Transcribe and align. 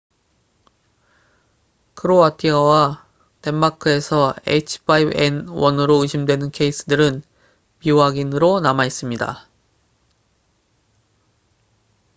크로아티아와 1.93 3.05
덴마크에서 3.43 4.33
h5n1으로 4.47 6.01
의심되는 6.01 6.49
케이스들은 6.49 7.21
미확인으로 7.85 8.61
남아있습니다 8.61 9.47